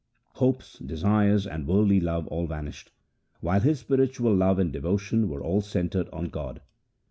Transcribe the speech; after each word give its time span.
Hopes, 0.33 0.79
desires, 0.79 1.45
and 1.45 1.67
worldly 1.67 1.99
love 1.99 2.25
all 2.29 2.47
vanished, 2.47 2.89
while 3.39 3.59
his 3.59 3.81
spiritual 3.81 4.35
love 4.35 4.57
and 4.57 4.73
devotion 4.73 5.29
were 5.29 5.43
all 5.43 5.61
centred 5.61 6.09
on 6.09 6.25
God. 6.29 6.59